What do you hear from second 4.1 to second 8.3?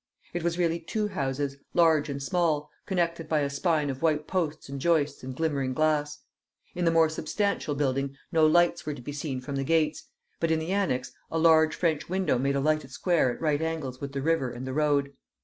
posts and joists and glimmering glass. In the more substantial building